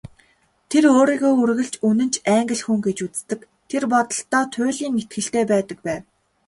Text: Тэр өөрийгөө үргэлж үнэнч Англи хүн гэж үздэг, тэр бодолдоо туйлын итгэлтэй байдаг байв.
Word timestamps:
Тэр 0.69 0.83
өөрийгөө 0.97 1.33
үргэлж 1.43 1.75
үнэнч 1.89 2.15
Англи 2.37 2.61
хүн 2.65 2.79
гэж 2.85 2.97
үздэг, 3.05 3.39
тэр 3.69 3.83
бодолдоо 3.93 4.43
туйлын 4.53 4.93
итгэлтэй 5.01 5.43
байдаг 5.51 5.79
байв. 5.87 6.01